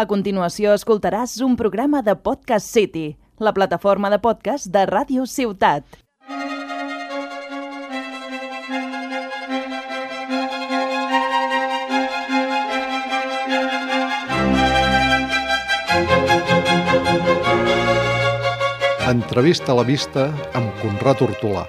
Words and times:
A 0.00 0.06
continuació 0.08 0.70
escoltaràs 0.72 1.34
un 1.44 1.58
programa 1.60 1.98
de 2.00 2.14
Podcast 2.16 2.70
City, 2.72 3.18
la 3.36 3.50
plataforma 3.52 4.08
de 4.08 4.16
podcast 4.24 4.70
de 4.72 4.86
Ràdio 4.88 5.26
Ciutat. 5.28 5.84
Entrevista 19.10 19.74
a 19.74 19.78
la 19.82 19.84
vista 19.84 20.30
amb 20.56 20.72
Conrad 20.80 21.26
Hortolà. 21.28 21.66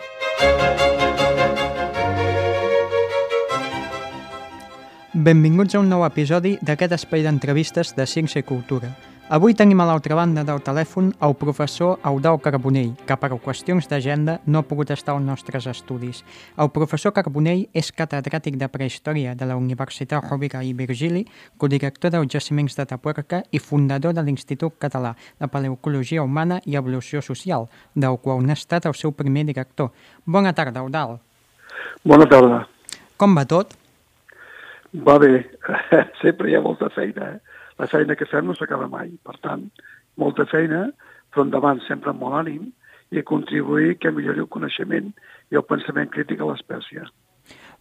Benvinguts 5.14 5.75
a 5.75 5.80
un 5.82 5.89
nou 5.91 6.05
episodi 6.05 6.54
d'aquest 6.64 6.93
espai 6.96 7.20
d'entrevistes 7.25 7.89
de 7.98 8.05
Ciència 8.07 8.39
i 8.39 8.46
Cultura. 8.48 8.93
Avui 9.28 9.52
tenim 9.60 9.82
a 9.84 9.88
l'altra 9.89 10.15
banda 10.15 10.46
del 10.47 10.61
telèfon 10.64 11.10
el 11.28 11.33
professor 11.36 11.97
Eudau 12.07 12.38
Carbonell, 12.39 12.93
que 13.04 13.18
per 13.19 13.33
qüestions 13.43 13.89
d'agenda 13.92 14.38
no 14.46 14.61
ha 14.61 14.68
pogut 14.69 14.93
estar 14.96 15.18
als 15.18 15.25
nostres 15.28 15.68
estudis. 15.68 16.21
El 16.55 16.71
professor 16.71 17.11
Carbonell 17.11 17.66
és 17.75 17.92
catedràtic 17.92 18.55
de 18.55 18.69
Prehistòria 18.71 19.36
de 19.36 19.50
la 19.50 19.57
Universitat 19.60 20.24
Rovira 20.29 20.64
i 20.64 20.71
Virgili, 20.71 21.25
codirector 21.57 22.16
dels 22.16 22.32
jaciments 22.32 22.80
de 22.80 22.88
Tapuerca 22.88 23.43
i 23.52 23.60
fundador 23.60 24.16
de 24.16 24.24
l'Institut 24.24 24.80
Català 24.80 25.18
de 25.41 25.52
Paleocologia 25.52 26.24
Humana 26.24 26.61
i 26.64 26.80
Evolució 26.80 27.19
Social, 27.19 27.68
del 27.96 28.16
qual 28.24 28.47
n'ha 28.47 28.55
estat 28.55 28.88
el 28.88 28.96
seu 28.96 29.11
primer 29.11 29.43
director. 29.52 29.91
Bona 30.24 30.55
tarda, 30.55 30.80
Eudal. 30.80 31.19
Bona 32.08 32.31
tarda. 32.31 32.64
Com 33.19 33.36
va 33.36 33.44
tot? 33.44 33.80
Va 34.94 35.17
bé, 35.19 35.45
sempre 36.22 36.52
hi 36.52 36.55
ha 36.55 36.61
molta 36.61 36.89
feina. 36.91 37.31
Eh? 37.36 37.39
La 37.80 37.88
feina 37.88 38.17
que 38.19 38.27
fem 38.27 38.45
no 38.47 38.55
s'acaba 38.58 38.89
mai. 38.91 39.13
Per 39.23 39.38
tant, 39.39 39.66
molta 40.19 40.45
feina, 40.52 40.89
però 41.31 41.45
endavant 41.47 41.80
sempre 41.88 42.11
amb 42.11 42.23
molt 42.25 42.41
ànim 42.43 42.69
i 43.11 43.23
contribuir 43.27 43.97
que 43.99 44.11
millori 44.11 44.43
el 44.43 44.51
coneixement 44.51 45.11
i 45.51 45.59
el 45.59 45.67
pensament 45.67 46.11
crític 46.11 46.41
a 46.41 46.47
l'espècie. 46.51 47.07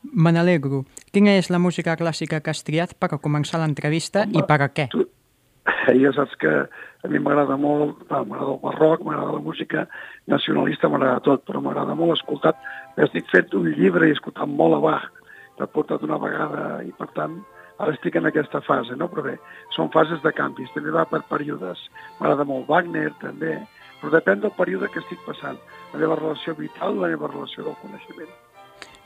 Me 0.02 0.32
n'alegro. 0.32 0.84
Quina 1.12 1.34
és 1.38 1.50
la 1.52 1.60
música 1.60 1.96
clàssica 1.98 2.40
que 2.40 2.54
has 2.54 2.62
triat 2.64 2.94
per 2.98 3.18
començar 3.18 3.60
l'entrevista 3.60 4.24
i 4.30 4.42
per 4.46 4.60
a 4.64 4.70
què? 4.72 4.88
Tu, 4.94 5.04
ja 6.02 6.12
saps 6.16 6.38
que 6.40 6.54
a 6.70 7.08
mi 7.10 7.20
m'agrada 7.20 7.56
molt, 7.60 8.00
m'agrada 8.08 8.54
el 8.54 8.60
barroc, 8.62 9.04
m'agrada 9.04 9.36
la 9.36 9.44
música 9.44 9.86
nacionalista, 10.30 10.88
m'agrada 10.88 11.22
tot, 11.26 11.44
però 11.46 11.62
m'agrada 11.62 11.98
molt 11.98 12.16
escoltar. 12.16 12.54
Estic 12.96 13.28
fet 13.32 13.54
un 13.54 13.68
llibre 13.76 14.08
i 14.08 14.16
escoltant 14.16 14.50
molt 14.56 14.78
a 14.78 14.82
Bach, 14.86 15.19
l'he 15.60 15.68
portat 15.70 16.04
una 16.06 16.18
vegada 16.20 16.80
i, 16.86 16.92
per 16.96 17.10
tant, 17.16 17.40
ara 17.80 17.94
estic 17.96 18.16
en 18.18 18.28
aquesta 18.28 18.60
fase, 18.64 18.96
no? 18.96 19.08
Però 19.12 19.24
bé, 19.24 19.36
són 19.76 19.92
fases 19.94 20.22
de 20.24 20.32
canvis, 20.36 20.72
també 20.74 20.92
va 20.94 21.06
per 21.08 21.22
períodes. 21.30 21.82
M'agrada 22.18 22.46
molt 22.48 22.68
Wagner, 22.68 23.08
també, 23.22 23.56
però 24.00 24.12
depèn 24.16 24.44
del 24.44 24.54
període 24.56 24.88
que 24.92 25.02
estic 25.02 25.20
passant, 25.26 25.58
la 25.92 26.00
meva 26.00 26.16
relació 26.18 26.56
vital 26.58 26.98
la 27.00 27.12
meva 27.12 27.28
relació 27.32 27.66
del 27.66 27.76
coneixement. 27.82 28.32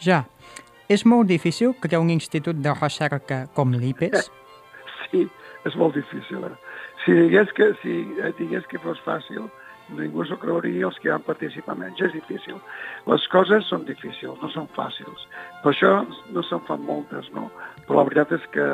Ja. 0.03 0.25
És 0.91 1.07
molt 1.09 1.31
difícil 1.31 1.73
crear 1.81 2.03
un 2.03 2.11
institut 2.13 2.59
de 2.61 2.75
recerca 2.81 3.45
com 3.55 3.77
l'IPES? 3.77 4.31
Sí, 5.15 5.21
és 5.69 5.75
molt 5.79 5.95
difícil. 5.95 6.43
Eh? 6.43 6.57
Si 7.05 7.13
digués 7.15 7.53
que, 7.55 7.69
si 7.83 7.93
digués 8.41 8.65
que 8.67 8.81
fos 8.83 8.99
fàcil, 9.05 9.45
ningú 9.93 10.25
s'ho 10.25 10.39
creuria 10.41 10.87
els 10.89 10.99
que 11.03 11.13
han 11.13 11.25
participat 11.27 11.79
menys. 11.79 12.01
És 12.01 12.15
difícil. 12.17 12.61
Les 13.11 13.27
coses 13.33 13.67
són 13.69 13.85
difícils, 13.89 14.39
no 14.41 14.51
són 14.53 14.69
fàcils. 14.77 15.27
Per 15.63 15.73
això 15.73 15.93
no 16.33 16.45
se'n 16.49 16.63
fan 16.69 16.85
moltes, 16.87 17.29
no? 17.37 17.51
Però 17.85 18.01
la 18.01 18.07
veritat 18.09 18.33
és 18.39 18.47
que 18.55 18.69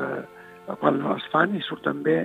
quan 0.80 1.00
les 1.02 1.26
fan 1.32 1.56
i 1.56 1.62
surten 1.66 2.04
bé 2.06 2.20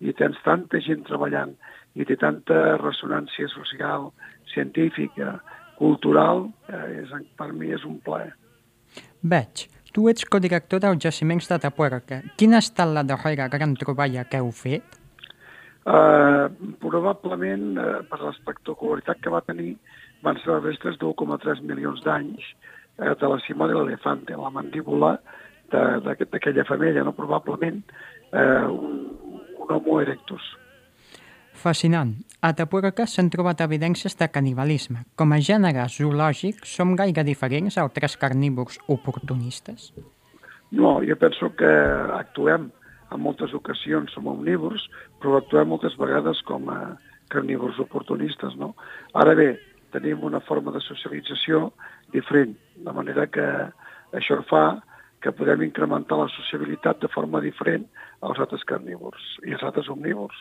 i 0.00 0.14
tens 0.14 0.38
tanta 0.44 0.78
gent 0.84 1.02
treballant 1.08 1.56
i 1.98 2.06
té 2.06 2.14
tanta 2.20 2.76
ressonància 2.78 3.48
social, 3.50 4.12
científica, 4.52 5.38
cultural, 5.78 6.46
eh, 6.68 7.02
és, 7.02 7.10
per 7.38 7.50
mi 7.54 7.72
és 7.74 7.84
un 7.86 7.98
plaer. 8.04 8.32
Veig. 9.22 9.66
Tu 9.88 10.04
ets 10.10 10.26
codirector 10.28 10.82
dels 10.84 11.00
jaciments 11.02 11.48
de 11.48 11.58
Tapuerca. 11.58 12.20
Quina 12.38 12.58
ha 12.58 12.62
estat 12.62 12.90
la 12.92 13.02
darrera 13.02 13.48
gran 13.48 13.74
troballa 13.74 14.26
que 14.28 14.38
heu 14.38 14.50
fet? 14.54 14.98
Uh, 15.88 16.50
probablement, 16.82 17.78
uh, 17.80 18.00
per 18.10 18.18
l'espectacularitat 18.20 19.22
que 19.24 19.32
va 19.32 19.40
tenir, 19.46 19.70
van 20.26 20.36
ser 20.42 20.50
les 20.50 20.64
restes 20.66 20.98
d'1,3 21.00 21.62
milions 21.64 22.02
d'anys 22.04 22.44
uh, 22.44 23.14
de 23.16 23.30
la 23.32 23.38
cima 23.46 23.68
de 23.70 23.78
l'elefante, 23.78 24.36
la 24.36 24.52
mandíbula 24.52 25.14
d'aquella 25.72 26.64
família, 26.68 27.04
no? 27.04 27.14
probablement 27.16 27.80
uh, 28.32 28.68
un, 28.68 29.00
un 29.64 29.72
homo 29.78 30.00
erectus. 30.02 30.44
Fascinant. 31.58 32.12
A 32.44 32.52
Tapuerca 32.54 33.08
s'han 33.08 33.32
trobat 33.32 33.64
evidències 33.64 34.14
de 34.20 34.28
canibalisme. 34.30 35.06
Com 35.18 35.32
a 35.32 35.40
gènere 35.42 35.88
zoològic, 35.90 36.62
som 36.68 36.92
gaire 37.00 37.24
diferents 37.26 37.78
a 37.78 37.86
altres 37.86 38.14
carnívors 38.20 38.78
oportunistes? 38.86 39.90
No, 40.70 40.98
jo 41.00 41.16
penso 41.16 41.48
que 41.56 41.72
actuem 42.18 42.68
en 43.12 43.22
moltes 43.24 43.54
ocasions 43.56 44.12
som 44.14 44.28
omnívors, 44.30 44.84
però 45.20 45.38
actuem 45.38 45.70
moltes 45.72 45.96
vegades 46.00 46.42
com 46.48 46.68
a 46.72 46.96
carnívors 47.32 47.78
oportunistes. 47.82 48.56
No? 48.60 48.74
Ara 49.18 49.34
bé, 49.38 49.54
tenim 49.94 50.24
una 50.24 50.40
forma 50.44 50.72
de 50.74 50.82
socialització 50.84 51.70
diferent, 52.12 52.56
de 52.76 52.94
manera 52.94 53.26
que 53.32 53.46
això 54.16 54.40
fa 54.48 54.80
que 55.22 55.32
podem 55.34 55.64
incrementar 55.66 56.18
la 56.20 56.30
sociabilitat 56.30 57.00
de 57.02 57.10
forma 57.10 57.40
diferent 57.42 57.88
als 58.22 58.38
altres 58.38 58.64
carnívors 58.68 59.24
i 59.46 59.56
als 59.56 59.64
altres 59.66 59.90
omnívors. 59.92 60.36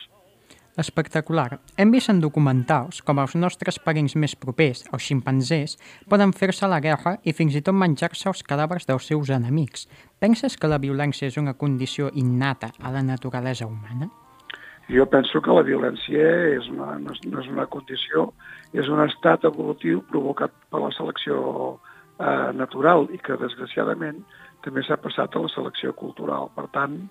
Espectacular. 0.77 1.57
Hem 1.75 1.89
vist 1.89 2.11
en 2.13 2.19
documentals 2.21 2.99
com 3.01 3.17
els 3.17 3.33
nostres 3.33 3.79
parents 3.81 4.13
més 4.21 4.35
propers, 4.37 4.83
els 4.93 5.07
ximpanzés, 5.09 5.73
poden 6.05 6.35
fer-se 6.37 6.69
la 6.69 6.77
guerra 6.83 7.15
i 7.25 7.33
fins 7.33 7.55
i 7.57 7.63
tot 7.65 7.73
menjar-se 7.73 8.27
els 8.29 8.43
cadàvers 8.45 8.85
dels 8.85 9.07
seus 9.09 9.31
enemics. 9.33 9.87
Penses 10.21 10.53
que 10.53 10.69
la 10.69 10.77
violència 10.77 11.31
és 11.31 11.39
una 11.41 11.55
condició 11.57 12.11
innata 12.13 12.69
a 12.77 12.91
la 12.93 13.01
naturalesa 13.01 13.65
humana? 13.65 14.11
Jo 14.87 15.07
penso 15.09 15.41
que 15.41 15.55
la 15.57 15.65
violència 15.65 16.27
és 16.53 16.69
una, 16.69 16.93
no, 17.01 17.15
és, 17.15 17.23
no 17.25 17.41
és 17.41 17.49
una 17.49 17.65
condició, 17.65 18.27
és 18.71 18.85
un 18.87 19.01
estat 19.01 19.49
evolutiu 19.49 20.03
provocat 20.11 20.53
per 20.69 20.83
la 20.83 20.91
selecció 20.93 21.39
eh, 22.21 22.53
natural 22.53 23.09
i 23.09 23.17
que, 23.17 23.39
desgraciadament, 23.41 24.21
també 24.61 24.85
s'ha 24.85 24.99
passat 25.01 25.33
a 25.33 25.41
la 25.41 25.49
selecció 25.55 25.95
cultural. 25.97 26.51
Per 26.53 26.67
tant, 26.77 27.01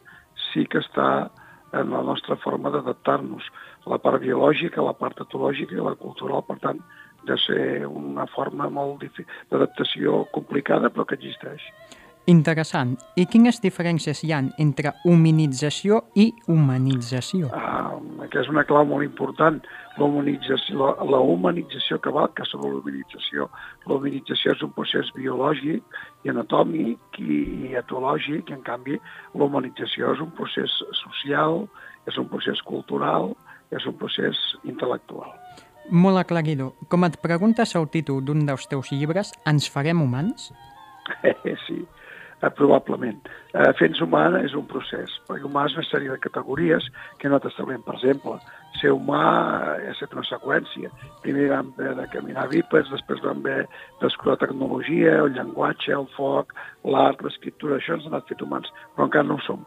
sí 0.53 0.65
que 0.71 0.79
està 0.87 1.27
en 1.73 1.91
la 1.91 2.03
nostra 2.03 2.37
forma 2.37 2.71
d'adaptar-nos. 2.71 3.51
La 3.87 3.99
part 4.03 4.23
biològica, 4.23 4.83
la 4.83 4.95
part 4.99 5.21
etològica 5.23 5.77
i 5.77 5.83
la 5.83 5.97
cultural, 5.99 6.45
per 6.47 6.59
tant, 6.63 6.81
de 7.27 7.37
ser 7.43 7.87
una 7.87 8.27
forma 8.31 8.69
molt 8.71 9.05
d'adaptació 9.51 10.25
complicada, 10.35 10.91
però 10.91 11.07
que 11.07 11.19
existeix. 11.19 11.63
Interessant. 12.27 12.97
I 13.15 13.29
quines 13.31 13.61
diferències 13.63 14.25
hi 14.27 14.33
han 14.35 14.49
entre 14.63 14.97
hominització 15.07 16.01
i 16.19 16.33
humanització? 16.51 17.53
Ah, 17.55 17.95
que 18.33 18.41
és 18.43 18.51
una 18.51 18.65
clau 18.67 18.87
molt 18.89 19.07
important. 19.07 19.61
La 19.97 20.05
humanització, 20.05 20.77
la, 20.77 20.91
la 21.09 21.21
humanització 21.25 21.99
que 22.05 22.13
val 22.13 22.29
que 22.37 22.45
sobre 22.51 22.71
l'humanització. 22.75 23.49
La 23.87 23.97
humanització 23.97 24.53
és 24.53 24.65
un 24.67 24.75
procés 24.77 25.09
biològic 25.17 25.97
i 26.27 26.33
anatòmic 26.33 27.21
i, 27.23 27.39
i 27.71 27.75
etològic, 27.81 28.51
i 28.51 28.59
en 28.59 28.63
canvi 28.67 29.01
la 29.35 29.49
humanització 29.49 30.13
és 30.13 30.23
un 30.25 30.33
procés 30.37 30.77
social, 31.01 31.65
és 32.07 32.21
un 32.21 32.29
procés 32.29 32.61
cultural, 32.69 33.33
és 33.73 33.87
un 33.89 33.97
procés 33.99 34.39
intel·lectual. 34.69 35.33
Molt 35.91 36.19
aclaridor. 36.19 36.75
Com 36.91 37.07
et 37.07 37.17
preguntes 37.23 37.75
el 37.79 37.87
títol 37.91 38.25
d'un 38.27 38.45
dels 38.47 38.67
teus 38.71 38.91
llibres, 38.93 39.33
Ens 39.47 39.69
farem 39.71 40.03
humans? 40.03 40.51
sí, 41.67 41.85
eh, 42.43 42.51
probablement. 42.51 43.21
Eh, 43.55 43.73
Fens 43.79 44.01
humana 44.01 44.43
és 44.45 44.55
un 44.59 44.67
procés, 44.69 45.13
perquè 45.29 45.47
humà 45.49 45.67
és 45.69 45.77
una 45.77 45.87
sèrie 45.89 46.13
de 46.13 46.21
categories 46.23 46.89
que 47.21 47.31
no 47.33 47.41
t'establem. 47.41 47.85
Per 47.87 47.95
exemple, 47.97 48.39
ser 48.81 48.93
humà 48.93 49.23
és 49.89 50.03
una 50.11 50.25
seqüència. 50.29 50.91
Primer 51.25 51.49
vam 51.53 51.73
haver 51.77 51.95
de 52.01 52.09
caminar 52.13 52.49
bípeds, 52.53 52.91
després 52.93 53.23
vam 53.25 53.41
haver 53.45 53.65
d'escolar 54.03 54.37
tecnologia, 54.43 55.21
el 55.23 55.33
llenguatge, 55.37 55.95
el 55.97 56.11
foc, 56.17 56.53
l'art, 56.85 57.23
l'escriptura, 57.25 57.81
això 57.81 57.97
ens 57.97 58.07
ha 58.07 58.15
anat 58.15 58.29
fet 58.29 58.45
humans, 58.45 58.73
però 58.95 59.09
encara 59.09 59.29
no 59.29 59.41
ho 59.41 59.47
som. 59.47 59.65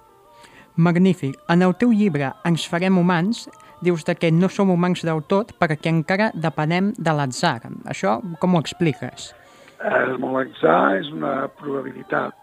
Magnífic. 0.79 1.35
En 1.49 1.65
el 1.65 1.73
teu 1.75 1.91
llibre 1.91 2.29
Ens 2.47 2.63
farem 2.71 2.97
humans, 2.97 3.49
dius 3.81 4.05
de 4.07 4.15
que 4.15 4.31
no 4.31 4.47
som 4.47 4.69
humans 4.71 5.03
del 5.03 5.21
tot 5.27 5.51
perquè 5.59 5.91
encara 5.91 6.29
depenem 6.35 6.93
de 6.95 7.15
l'atzar. 7.15 7.59
Això 7.91 8.19
com 8.39 8.55
ho 8.55 8.61
expliques? 8.63 9.33
El 9.79 10.17
molexar 10.19 10.99
és 10.99 11.09
una 11.15 11.47
probabilitat, 11.59 12.35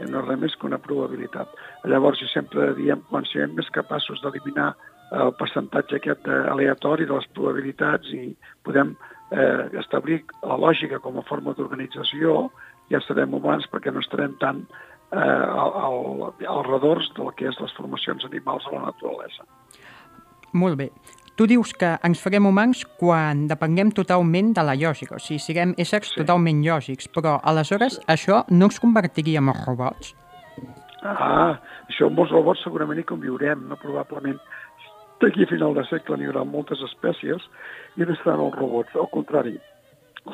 no 0.00 0.20
és 0.22 0.28
res 0.28 0.40
més 0.40 0.56
que 0.58 0.66
una 0.66 0.80
probabilitat. 0.82 1.50
Llavors, 1.90 2.20
jo 2.20 2.28
sempre 2.32 2.72
diem, 2.78 3.02
quan 3.10 3.26
siguem 3.30 3.54
més 3.58 3.70
capaços 3.74 4.22
d'eliminar 4.22 4.72
el 5.14 5.34
percentatge 5.38 5.98
aquest 5.98 6.28
aleatori 6.28 7.06
de 7.06 7.14
les 7.14 7.26
probabilitats 7.36 8.10
i 8.16 8.32
podem 8.66 8.94
eh, 9.30 9.68
establir 9.80 10.22
la 10.42 10.58
lògica 10.58 10.98
com 11.04 11.18
a 11.18 11.26
forma 11.28 11.54
d'organització, 11.54 12.48
ja 12.90 13.00
serem 13.04 13.36
humans 13.36 13.68
perquè 13.72 13.92
no 13.92 14.02
estarem 14.02 14.34
tan 14.40 14.64
eh, 14.64 15.18
al, 15.18 15.74
al, 15.86 15.98
als 16.56 16.70
redors 16.70 17.10
del 17.18 17.30
que 17.38 17.48
és 17.50 17.60
les 17.60 17.76
formacions 17.78 18.26
animals 18.30 18.66
a 18.68 18.74
la 18.76 18.86
naturalesa. 18.88 19.46
Molt 20.54 20.78
bé. 20.78 20.90
Tu 21.34 21.48
dius 21.50 21.72
que 21.74 21.88
ens 22.06 22.20
farem 22.22 22.46
humans 22.46 22.84
quan 23.00 23.48
depenguem 23.50 23.90
totalment 23.90 24.52
de 24.54 24.62
la 24.62 24.76
lògica, 24.78 25.16
o 25.16 25.22
sigui, 25.22 25.40
siguem 25.42 25.72
éssers 25.82 26.12
sí. 26.12 26.20
totalment 26.20 26.60
lògics, 26.62 27.08
però 27.10 27.40
aleshores 27.42 27.98
això 28.06 28.44
no 28.54 28.68
ens 28.70 28.78
convertiria 28.78 29.42
en 29.42 29.50
robots? 29.64 30.14
Ah, 31.02 31.58
això 31.90 32.06
amb 32.06 32.22
els 32.22 32.30
robots 32.30 32.62
segurament 32.62 33.02
hi 33.02 33.06
conviurem, 33.08 33.66
no? 33.66 33.80
probablement 33.82 34.38
d'aquí 35.20 35.42
a 35.42 35.50
final 35.50 35.74
de 35.74 35.84
segle 35.90 36.20
n'hi 36.20 36.30
haurà 36.30 36.46
moltes 36.46 36.86
espècies 36.86 37.50
i 37.98 38.06
no 38.06 38.14
estaran 38.14 38.46
els 38.46 38.56
robots, 38.60 38.94
al 38.94 39.10
contrari, 39.10 39.58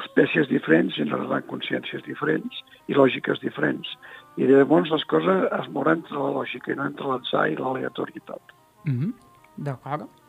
espècies 0.05 0.53
diferents 0.53 1.01
generaran 1.01 1.49
consciències 1.49 2.05
diferents 2.05 2.61
i 2.93 2.95
lògiques 2.95 3.41
diferents. 3.41 3.89
I 4.37 4.53
llavors 4.53 4.93
les 4.93 5.09
coses 5.11 5.49
es 5.49 5.73
mouran 5.73 6.05
entre 6.05 6.21
la 6.21 6.37
lògica 6.37 6.75
i 6.75 6.77
no 6.77 6.87
entre 6.93 7.09
l'atzar 7.09 7.49
i 7.49 7.57
l'aleatorietat. 7.57 8.57
Mm 8.85 8.99
-hmm. 8.99 9.13
D'acord. 9.57 10.20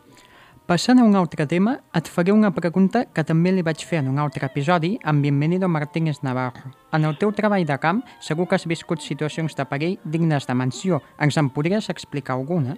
Passant 0.70 1.00
a 1.02 1.04
un 1.04 1.16
altre 1.18 1.48
tema, 1.50 1.74
et 1.98 2.08
faré 2.08 2.32
una 2.32 2.52
pregunta 2.54 3.02
que 3.16 3.24
també 3.28 3.52
li 3.52 3.64
vaig 3.66 3.82
fer 3.84 3.98
en 4.00 4.12
un 4.12 4.20
altre 4.22 4.46
episodi 4.46 4.92
amb 5.04 5.26
Bienvenido 5.26 5.68
Martínez 5.68 6.22
Navarro. 6.24 6.70
En 6.94 7.04
el 7.10 7.18
teu 7.18 7.34
treball 7.34 7.66
de 7.66 7.78
camp 7.82 8.04
segur 8.22 8.46
que 8.48 8.56
has 8.56 8.68
viscut 8.70 9.02
situacions 9.02 9.58
de 9.58 9.66
perill 9.66 9.98
dignes 10.06 10.46
de 10.48 10.56
menció. 10.56 11.02
Ens 11.20 11.40
en 11.42 11.50
podries 11.50 11.90
explicar 11.90 12.38
alguna? 12.38 12.78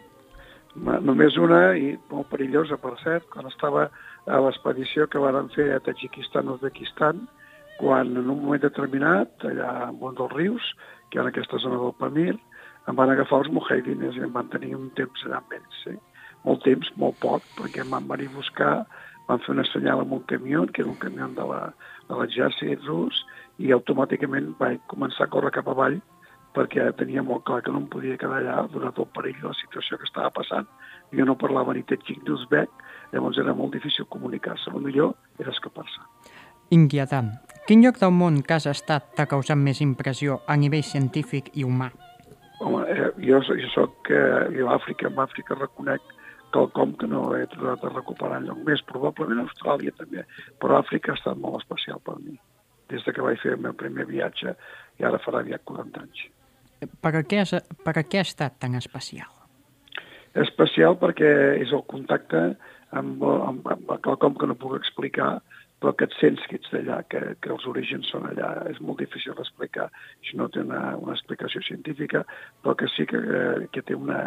Només 0.79 1.35
una, 1.37 1.75
i 1.75 1.91
molt 2.09 2.31
perillosa, 2.31 2.79
per 2.81 2.95
cert, 3.03 3.27
quan 3.29 3.51
estava 3.51 3.89
a 4.25 4.39
l'expedició 4.47 5.05
que 5.11 5.21
van 5.21 5.51
fer 5.53 5.67
a 5.75 5.83
Tajikistan 5.83 6.47
o 6.47 6.55
Uzbekistan, 6.55 7.27
quan 7.77 8.15
en 8.15 8.23
un 8.23 8.41
moment 8.47 8.63
determinat, 8.63 9.35
allà 9.51 9.89
en 9.89 9.99
un 9.99 10.17
dels 10.17 10.33
rius, 10.33 10.71
que 11.11 11.19
en 11.21 11.29
aquesta 11.29 11.59
zona 11.61 11.83
del 11.83 11.93
Pamir, 11.99 12.39
em 12.87 12.97
van 12.97 13.11
agafar 13.11 13.43
els 13.43 13.51
mujahidines 13.53 14.17
i 14.17 14.25
em 14.25 14.33
van 14.33 14.49
tenir 14.55 14.73
un 14.79 14.89
temps 14.97 15.27
allà 15.27 15.43
amb 15.43 15.59
ells. 15.59 15.83
Sí? 15.83 15.99
Molt 16.43 16.63
temps, 16.67 16.89
molt 16.99 17.19
poc, 17.23 17.45
perquè 17.57 17.83
em 17.83 17.93
van 17.93 18.07
venir 18.09 18.29
a 18.31 18.35
buscar, 18.37 18.73
van 19.27 19.39
fer 19.43 19.53
una 19.55 19.67
senyal 19.71 20.03
amb 20.03 20.17
un 20.17 20.23
camió, 20.27 20.65
que 20.67 20.83
era 20.83 20.91
un 20.91 20.99
camió 20.99 21.29
de 21.37 22.17
l'exèrcit 22.17 22.83
rus, 22.87 23.23
i 23.59 23.71
automàticament 23.71 24.55
vaig 24.59 24.81
començar 24.91 25.27
a 25.27 25.31
córrer 25.31 25.53
cap 25.55 25.69
avall 25.69 25.99
perquè 26.53 26.85
tenia 26.97 27.23
molt 27.25 27.45
clar 27.47 27.61
que 27.65 27.71
no 27.73 27.81
em 27.81 27.89
podia 27.89 28.17
quedar 28.21 28.39
allà 28.41 28.67
donat 28.73 28.99
el 29.01 29.09
perill 29.15 29.39
de 29.41 29.49
la 29.49 29.57
situació 29.57 29.97
que 29.97 30.05
estava 30.05 30.29
passant. 30.33 30.67
Jo 31.13 31.25
no 31.25 31.37
parlava 31.39 31.73
ni 31.73 31.83
tetxic 31.89 32.21
d'Uzbek, 32.27 32.69
llavors 33.13 33.39
era 33.41 33.55
molt 33.57 33.73
difícil 33.73 34.05
comunicar-se. 34.13 34.69
El 34.69 34.85
millor 34.85 35.15
era 35.41 35.53
escapar-se. 35.53 36.05
Inquietant. 36.73 37.33
Quin 37.67 37.83
lloc 37.83 37.99
del 38.01 38.13
món 38.13 38.41
que 38.45 38.57
has 38.57 38.67
estat 38.69 39.13
t'ha 39.17 39.27
causat 39.29 39.57
més 39.57 39.81
impressió 39.81 40.41
a 40.47 40.57
nivell 40.57 40.85
científic 40.85 41.51
i 41.57 41.65
humà? 41.65 41.89
Home, 42.61 42.83
eh, 42.89 43.09
jo, 43.25 43.41
jo 43.41 43.69
soc 43.73 44.11
eh, 44.13 44.49
jo 44.55 44.69
a 44.69 44.77
Àfrica, 44.77 45.09
en 45.09 45.19
Àfrica 45.25 45.57
reconec 45.59 46.13
quelcom 46.53 46.93
que 46.99 47.09
no 47.09 47.25
he 47.35 47.45
trobat 47.51 47.83
a 47.83 47.91
recuperar 47.93 48.39
enlloc 48.41 48.61
més, 48.67 48.83
probablement 48.89 49.43
Austràlia 49.43 49.93
també, 49.97 50.25
però 50.61 50.79
Àfrica 50.79 51.13
ha 51.13 51.19
estat 51.19 51.39
molt 51.41 51.61
especial 51.61 52.01
per 52.05 52.17
mi, 52.21 52.37
des 52.93 53.05
de 53.05 53.13
que 53.15 53.25
vaig 53.25 53.41
fer 53.41 53.55
el 53.57 53.63
meu 53.65 53.75
primer 53.77 54.07
viatge 54.09 54.55
i 54.99 55.07
ara 55.07 55.21
farà 55.23 55.41
aviat 55.43 55.65
40 55.69 56.03
anys. 56.03 56.25
Per 57.01 57.13
què, 57.23 57.39
has, 57.41 57.53
per 57.85 57.95
què 58.01 58.19
ha 58.19 58.27
estat 58.27 58.59
tan 58.61 58.75
especial? 58.79 59.31
Especial 60.43 60.97
perquè 60.99 61.29
és 61.61 61.71
el 61.71 61.83
contacte 61.89 62.41
amb, 62.97 63.23
amb, 63.23 63.67
amb 63.75 63.93
quelcom 64.05 64.37
que 64.39 64.49
no 64.49 64.57
puc 64.59 64.75
explicar, 64.79 65.37
però 65.83 65.91
que 65.99 66.05
et 66.07 66.13
sents 66.15 66.39
que 66.47 66.55
ets 66.55 66.69
d'allà, 66.71 67.01
que, 67.11 67.19
que 67.43 67.49
els 67.51 67.65
orígens 67.67 68.07
són 68.07 68.23
allà. 68.29 68.53
És 68.71 68.77
molt 68.79 69.01
difícil 69.03 69.35
d'explicar. 69.35 69.89
Això 70.23 70.37
no 70.39 70.47
té 70.47 70.61
una, 70.63 70.93
una 70.95 71.11
explicació 71.17 71.59
científica, 71.67 72.21
però 72.63 72.77
que 72.79 72.87
sí 72.93 73.03
que, 73.09 73.19
que 73.75 73.83
té 73.83 73.97
una, 73.99 74.21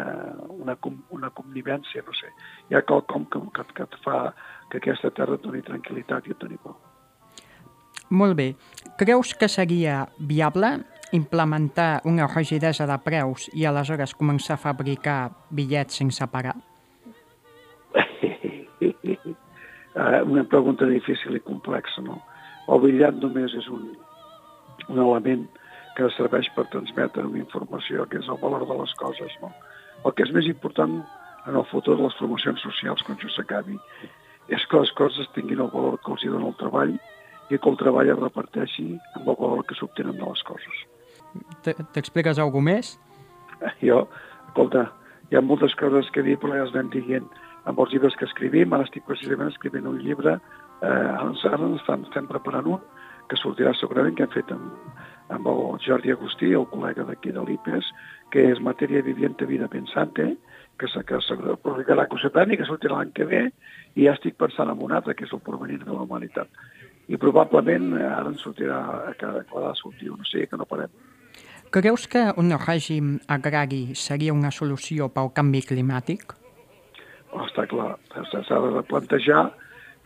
una, 0.53 0.77
una 1.17 1.31
convivència, 1.33 2.05
no 2.05 2.13
sé. 2.19 2.29
Hi 2.69 2.77
ha 2.77 2.83
quelcom 2.85 3.25
que, 3.33 3.41
que, 3.57 3.65
que 3.73 3.87
et 3.89 3.97
fa 4.05 4.19
que 4.69 4.83
aquesta 4.83 5.09
terra 5.17 5.39
et 5.39 5.49
doni 5.49 5.63
tranquil·litat 5.65 6.29
i 6.29 6.35
et 6.35 6.45
doni 6.45 6.61
por. 6.61 6.77
Molt 8.13 8.37
bé. 8.37 8.51
Creus 9.01 9.33
que 9.33 9.49
seria 9.49 10.03
viable 10.19 10.75
implementar 11.17 12.03
una 12.05 12.29
rigidesa 12.29 12.85
de 12.85 13.01
preus 13.01 13.49
i 13.57 13.65
aleshores 13.65 14.13
començar 14.13 14.59
a 14.59 14.61
fabricar 14.61 15.21
bitllets 15.49 15.97
sense 16.03 16.29
pagar? 16.29 16.53
eh, 19.97 20.21
una 20.23 20.43
pregunta 20.43 20.85
difícil 20.85 21.35
i 21.35 21.43
complexa, 21.43 22.03
no? 22.05 22.21
El 22.71 22.83
bitllet 22.83 23.19
només 23.23 23.53
és 23.57 23.67
un, 23.73 23.89
un 24.87 24.99
element 24.99 25.47
que 25.97 26.09
serveix 26.13 26.49
per 26.55 26.67
transmetre 26.73 27.25
una 27.25 27.41
informació, 27.41 28.05
que 28.11 28.19
és 28.21 28.27
el 28.29 28.39
valor 28.41 28.67
de 28.69 28.77
les 28.81 28.93
coses, 29.01 29.33
no? 29.41 29.51
El 30.05 30.13
que 30.13 30.27
és 30.27 30.33
més 30.35 30.45
important 30.49 30.99
en 31.47 31.55
el 31.55 31.65
futur 31.71 31.95
de 31.97 32.05
les 32.05 32.17
formacions 32.19 32.61
socials, 32.61 33.01
quan 33.07 33.17
això 33.17 33.31
s'acabi, 33.33 33.79
és 34.53 34.65
que 34.69 34.83
les 34.83 34.91
coses 34.99 35.29
tinguin 35.35 35.63
el 35.63 35.71
valor 35.73 35.97
que 36.03 36.13
els 36.13 36.23
hi 36.23 36.31
dona 36.31 36.51
el 36.51 36.59
treball 36.59 36.93
i 37.47 37.57
que 37.57 37.71
el 37.71 37.79
treball 37.79 38.11
es 38.11 38.19
reparteixi 38.19 38.87
amb 39.15 39.25
el 39.25 39.39
valor 39.39 39.65
que 39.65 39.75
s'obtenen 39.79 40.19
de 40.19 40.27
les 40.27 40.43
coses. 40.47 40.85
T'expliques 41.95 42.39
alguna 42.39 42.73
més? 42.75 42.93
Jo, 43.81 44.05
escolta, 44.49 44.87
hi 45.31 45.37
ha 45.37 45.43
moltes 45.43 45.73
coses 45.79 46.11
que 46.13 46.23
dir, 46.23 46.37
però 46.39 46.55
ja 46.55 46.67
les 46.67 46.75
anem 46.75 46.91
dient 46.93 47.27
amb 47.67 47.79
els 47.83 47.93
llibres 47.93 48.15
que 48.19 48.27
escrivim. 48.27 48.73
Ara 48.73 48.87
estic 48.87 49.05
precisament 49.07 49.51
escrivint 49.51 49.87
un 49.89 49.99
llibre, 50.03 50.37
eh, 50.81 50.87
ara 50.87 51.31
estem, 51.33 52.05
estem 52.07 52.29
preparant 52.31 52.71
un, 52.77 52.83
que 53.27 53.39
sortirà 53.39 53.73
segurament, 53.75 54.15
que 54.15 54.25
hem 54.25 54.33
fet 54.33 54.51
amb, 54.55 54.93
amb 55.35 55.49
el 55.51 55.79
Jordi 55.83 56.13
Agustí, 56.13 56.53
el 56.55 56.67
col·lega 56.71 57.05
d'aquí 57.07 57.33
de 57.35 57.43
l'IPES, 57.43 57.89
que 58.31 58.45
és 58.53 58.63
Matèria 58.63 59.03
Viviente 59.03 59.45
Vida 59.49 59.67
Pensante, 59.67 60.29
que 60.79 60.87
se, 60.87 61.03
que 61.03 61.19
se 61.25 61.35
publicarà 61.63 62.05
a 62.05 62.11
Cosetani, 62.11 62.57
que 62.57 62.67
sortirà 62.69 62.99
l'any 62.99 63.11
que 63.17 63.27
ve, 63.27 63.43
i 63.97 64.05
ja 64.05 64.15
estic 64.15 64.37
pensant 64.39 64.71
en 64.71 64.81
un 64.83 64.93
altre, 64.95 65.15
que 65.17 65.25
és 65.27 65.33
el 65.33 65.43
porvenir 65.43 65.81
de 65.83 65.91
la 65.91 66.05
humanitat. 66.05 66.47
I 67.07 67.19
probablement 67.19 67.93
eh, 67.97 68.07
ara 68.07 68.31
en 68.31 68.39
sortirà, 68.39 68.79
que 69.19 69.27
ha 69.27 69.35
de 69.41 69.75
sortir 69.81 70.11
un, 70.13 70.23
o 70.23 70.27
sigui 70.29 70.47
que 70.47 70.59
no 70.59 70.69
parem. 70.69 70.91
Creus 71.71 72.05
que 72.07 72.29
un 72.39 72.53
règim 72.55 73.17
agrari 73.27 73.89
seria 73.99 74.33
una 74.33 74.53
solució 74.55 75.09
pel 75.11 75.33
canvi 75.35 75.65
climàtic? 75.67 76.37
Està 77.45 77.67
clar, 77.69 77.95
s'ha 78.13 78.59
de 78.63 78.83
plantejar 78.87 79.49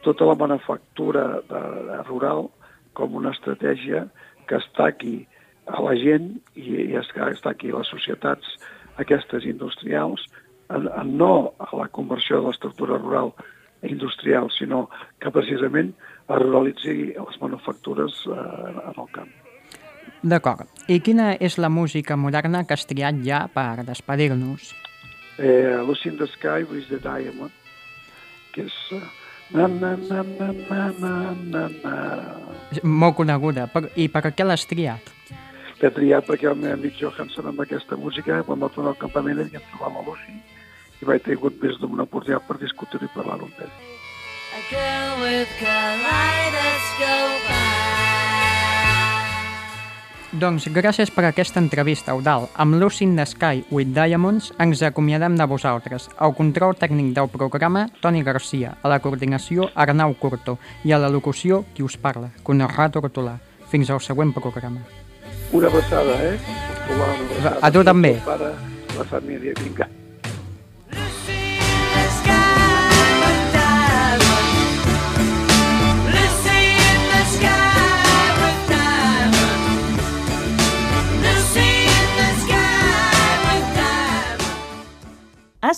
tota 0.05 0.25
la 0.25 0.35
manufactura 0.35 1.41
de, 1.49 1.61
de 1.89 1.99
rural 2.09 2.49
com 2.97 3.15
una 3.15 3.31
estratègia 3.35 4.07
que 4.49 4.57
estaqui 4.57 5.21
a 5.69 5.81
la 5.85 5.95
gent 5.95 6.33
i, 6.55 6.65
i 6.91 6.97
estaqui 6.97 7.71
a 7.71 7.79
les 7.79 7.91
societats 7.93 8.57
aquestes 9.01 9.45
industrials, 9.47 10.25
en, 10.73 10.87
en 10.89 11.17
no 11.17 11.53
a 11.59 11.69
la 11.77 11.87
conversió 11.93 12.41
de 12.41 12.49
l'estructura 12.49 12.97
rural 12.97 13.31
industrial, 13.87 14.49
sinó 14.53 14.87
que 15.21 15.31
precisament 15.33 15.93
es 16.27 16.41
ruralitzi 16.41 16.97
les 17.15 17.39
manufactures 17.41 18.25
eh, 18.27 18.41
en 18.91 18.97
el 18.97 19.09
camp. 19.15 19.31
D'acord. 20.21 20.69
I 20.89 20.99
quina 21.01 21.31
és 21.41 21.57
la 21.57 21.69
música 21.69 22.17
moderna 22.17 22.61
que 22.65 22.77
has 22.77 22.85
triat 22.89 23.23
ja 23.25 23.47
per 23.53 23.85
despedir-nos? 23.87 24.69
eh, 25.41 25.81
Lucy 25.87 26.09
in 26.09 26.17
the 26.17 26.27
Sky 26.27 26.63
with 26.69 26.87
the 26.89 26.99
Diamond, 27.01 27.51
que 28.53 28.69
és... 28.69 28.77
Uh, 28.93 29.01
na, 29.51 29.67
na, 29.67 29.97
na, 29.97 30.23
na, 30.23 30.53
na, 30.69 30.93
na, 30.99 31.35
na, 31.43 31.69
na. 31.83 31.93
Molt 32.83 33.15
coneguda. 33.17 33.67
Per, 33.67 33.89
I 33.99 34.07
per 34.07 34.31
què 34.31 34.43
l'has 34.47 34.65
triat? 34.69 35.01
L'he 35.81 35.89
triat 35.91 36.25
perquè 36.29 36.47
el 36.51 36.57
meu 36.61 36.71
amic 36.77 36.93
Johansson 37.01 37.47
amb 37.51 37.59
aquesta 37.65 37.95
música, 37.99 38.43
quan 38.47 38.59
va 38.63 38.69
tornar 38.71 38.91
al 38.93 39.01
campament, 39.01 39.37
ell 39.43 39.51
em 39.51 39.65
trobava 39.73 39.99
la 39.99 40.05
Lucy 40.07 40.33
i 41.01 41.03
vaig 41.09 41.21
tenir 41.25 41.51
més 41.63 41.75
d'una 41.81 42.05
oportunitat 42.05 42.43
per 42.47 42.57
discutir 42.61 42.99
i 43.01 43.13
parlar-ho 43.15 43.45
amb 43.49 43.57
ell. 43.65 43.73
A 44.53 44.55
girl 44.69 45.11
with 45.25 45.51
kaleidoscope 45.59 47.70
doncs 50.31 50.67
gràcies 50.71 51.11
per 51.11 51.25
aquesta 51.27 51.59
entrevista, 51.59 52.13
Eudal. 52.15 52.47
Amb 52.55 52.77
Lucy 52.79 53.03
in 53.05 53.15
the 53.15 53.25
Sky 53.25 53.63
with 53.71 53.93
Diamonds 53.95 54.51
ens 54.59 54.81
acomiadem 54.83 55.35
de 55.37 55.47
vosaltres. 55.47 56.09
Al 56.17 56.35
control 56.35 56.75
tècnic 56.79 57.13
del 57.17 57.29
programa, 57.29 57.87
Toni 58.01 58.23
Garcia. 58.23 58.75
A 58.81 58.91
la 58.91 58.99
coordinació, 58.99 59.69
Arnau 59.75 60.15
Curto. 60.19 60.57
I 60.83 60.93
a 60.95 60.99
la 60.99 61.09
locució, 61.09 61.63
qui 61.75 61.83
us 61.83 61.97
parla, 61.97 62.31
Conrad 62.43 62.95
Hortolà. 62.97 63.37
Fins 63.71 63.89
al 63.89 64.01
següent 64.01 64.33
programa. 64.33 64.81
Una 65.51 65.67
abraçada, 65.67 66.19
eh? 66.23 66.37
Una 66.89 67.09
abraçada. 67.13 67.57
A 67.61 67.71
tu 67.71 67.83
també. 67.83 68.15
Para 68.25 68.53
la 68.97 69.03
família, 69.03 69.53
vinga. 69.63 70.00